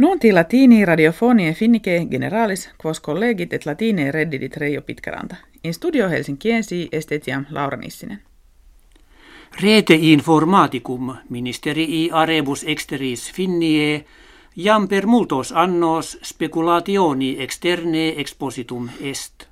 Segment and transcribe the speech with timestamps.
[0.00, 5.36] Nunti latini radiofonie finnike generalis quos collegit et latine reddidit Reijo Pitkaranta.
[5.64, 8.22] In studio Helsinkiensi estetiam Laura Nissinen.
[9.62, 14.04] Rete informaticum ministerii arebus exteris finnie
[14.56, 19.46] jam per multos annos speculationi externe expositum est.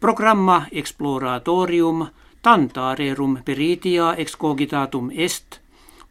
[0.00, 2.06] Programma exploratorium
[2.42, 5.58] tantarerum peritia excogitatum est–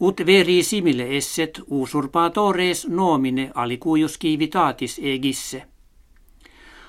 [0.00, 5.62] ut veri simile esset usurpatores nomine alicuius civitatis egisse.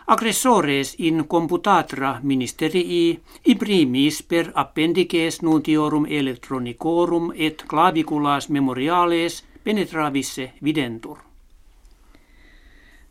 [0.07, 11.17] Aggressores in computatra ministerii imprimis per appendices nutiorum electronicorum et claviculas memoriales penetravisse videntur.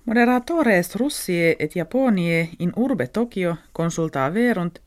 [0.04, 4.80] Moderatores Russie et Japonie in urbe Tokio consulta verunt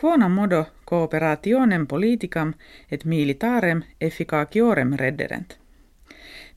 [0.00, 2.54] Quona modo cooperationem politicam
[2.90, 5.58] et militarem efficaciorem redderent.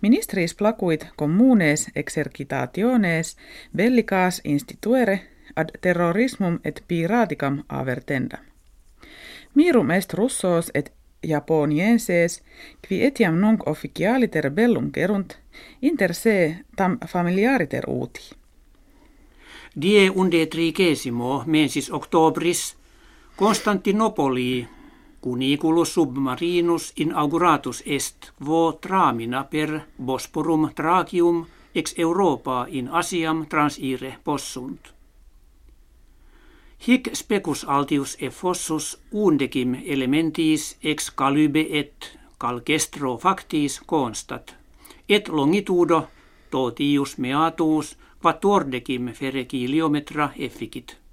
[0.02, 3.38] Ministris placuit communes exercitationes
[3.77, 5.21] bellicas instituere
[5.55, 8.37] ad terrorismum et piraticam avertenda.
[9.55, 10.91] Mirum est russos et
[11.27, 12.43] japonienses,
[12.87, 15.37] qui etiam nunc officialiter bellum gerunt,
[15.82, 18.35] inter se tam familiariter uti.
[19.82, 22.76] Die unde trigesimo mensis octobris
[23.35, 24.67] Konstantinopoli
[25.21, 34.79] cuniculus submarinus inauguratus est quo tramina per Bosporum Tracium ex Europa in Asiam transire possunt.
[36.87, 44.55] Hic specus altius e fossus undecim elementis ex calybe et calcestro factis constat,
[45.09, 46.07] et longitudo
[46.49, 51.04] totius meatus quattordecim fereciliometra efficit.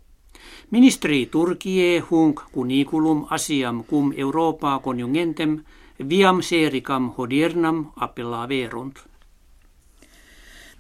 [0.71, 5.65] Ministeri Turkie hunc cuniculum asiam cum Europa conjungentem
[6.09, 8.99] viam sericam hodiernam appellaverunt.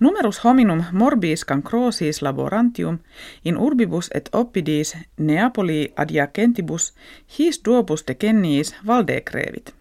[0.01, 2.99] Numerus hominum morbis cancrosis laborantium
[3.45, 6.95] in urbibus et oppidis Neapoli adiacentibus
[7.39, 9.75] his duopus decenniis valdecrevit.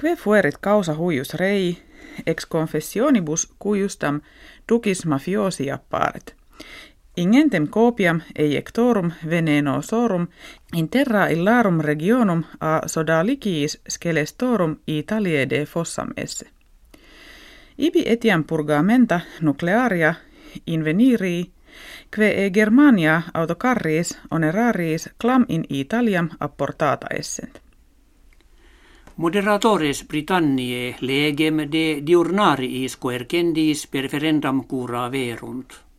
[0.00, 1.76] Que fuerit causa huius rei,
[2.26, 4.20] ex confessionibus cuiustam
[4.68, 6.34] ducis mafiosi apparet.
[7.20, 10.26] Ingentem copiam eiectorum venenosorum
[10.76, 16.46] in terra illarum regionum a sodaliciis skelestorum Italiae de fossam esse.
[17.78, 20.14] Ibi etiam purgamenta nuclearia
[20.66, 21.50] inveniri,
[22.16, 27.58] que e Germania autocarris oneraris clam in Italiam apportata essent.
[29.16, 35.89] Moderatores Britanniae legem de diurnariis coercendis perferendam cura verunt.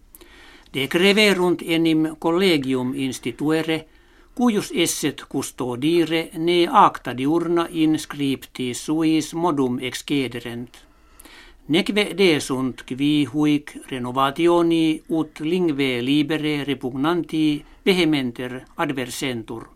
[0.73, 3.85] De creverunt enim collegium instituere,
[4.33, 10.79] cuius esset custodire ne acta diurna inscriptis suis modum excederent.
[11.67, 19.67] Neque desunt qui huic renovationi ut lingve libere repugnanti vehementer adversentur.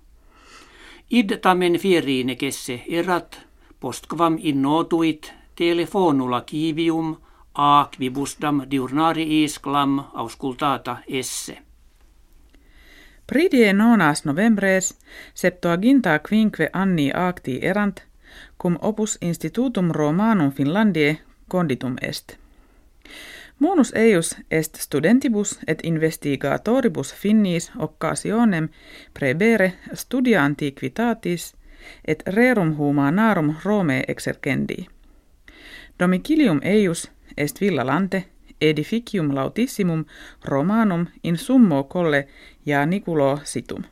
[1.11, 3.35] Id tamen fieri nekesse erat,
[3.79, 7.17] postquam innotuit telefonula kivium
[7.55, 9.59] a quibusdam diurnariis
[10.13, 11.57] auscultata esse.
[13.27, 14.99] Pridie nonas novembres
[15.33, 18.03] septuaginta quinque anni acti erant,
[18.61, 21.17] cum opus institutum Romanum Finlandie
[21.47, 22.37] conditum est.
[23.59, 28.69] Munus eius est studentibus et investigatoribus finnis occasionem
[29.13, 31.55] prebere studia antiquitatis
[32.07, 34.87] et rerum humanarum Rome exercendi.
[35.99, 38.25] Domicilium eius est villa lante
[38.61, 40.05] edificium lautissimum
[40.43, 42.27] romanum in summo colle
[42.65, 43.83] ja niculo situm.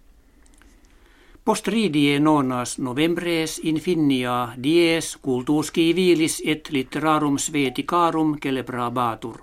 [1.46, 9.42] Postridie nonas novembres in finnia dies cultus civilis et literarum sveticarum celebrabatur.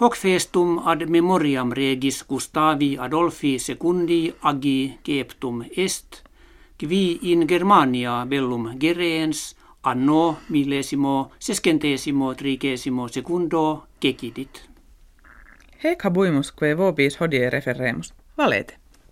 [0.00, 6.24] Hoc festum ad memoriam regis Gustavi Adolfi secundi agi ceptum est,
[6.78, 14.62] qui in Germania bellum gereens anno millesimo sescentesimo trigesimo secundo kekidit.
[15.84, 18.14] Hec habuimus quae vobis hodie referremus.
[18.38, 18.83] Valete.